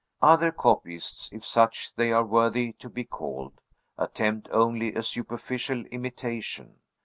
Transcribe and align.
Other 0.23 0.51
copyists 0.51 1.31
if 1.31 1.45
such 1.45 1.93
they 1.93 2.11
are 2.11 2.25
worthy 2.25 2.73
to 2.79 2.89
be 2.89 3.03
called 3.03 3.61
attempt 3.99 4.47
only 4.51 4.95
a 4.95 5.03
superficial 5.03 5.85
imitation. 5.91 6.79